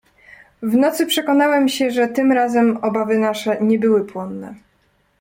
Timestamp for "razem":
3.51-3.67